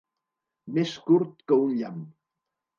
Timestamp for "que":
1.53-1.61